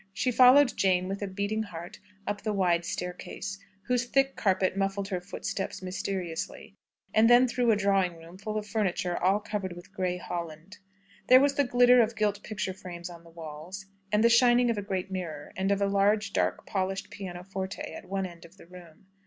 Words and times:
She 0.13 0.31
followed 0.31 0.75
Jane 0.75 1.07
with 1.07 1.21
a 1.21 1.27
beating 1.27 1.61
heart 1.61 1.99
up 2.25 2.41
the 2.41 2.53
wide 2.53 2.85
staircase, 2.85 3.59
whose 3.83 4.07
thick 4.07 4.35
carpet 4.35 4.75
muffled 4.75 5.09
her 5.09 5.21
footsteps 5.21 5.83
mysteriously, 5.83 6.73
and 7.13 7.29
then 7.29 7.47
through 7.47 7.69
a 7.69 7.75
drawing 7.75 8.17
room 8.17 8.39
full 8.39 8.57
of 8.57 8.65
furniture 8.65 9.15
all 9.15 9.39
covered 9.39 9.73
with 9.73 9.93
grey 9.93 10.17
holland. 10.17 10.79
There 11.27 11.39
was 11.39 11.53
the 11.53 11.65
glitter 11.65 12.01
of 12.01 12.15
gilt 12.15 12.41
picture 12.41 12.73
frames 12.73 13.11
on 13.11 13.23
the 13.23 13.29
walls, 13.29 13.85
and 14.11 14.23
the 14.23 14.29
shining 14.29 14.71
of 14.71 14.77
a 14.79 14.81
great 14.81 15.11
mirror, 15.11 15.53
and 15.55 15.71
of 15.71 15.83
a 15.83 15.85
large, 15.87 16.33
dark, 16.33 16.65
polished 16.65 17.11
pianoforte 17.11 17.79
at 17.83 18.05
one 18.09 18.25
end 18.25 18.43
of 18.43 18.57
the 18.57 18.65
room. 18.65 19.05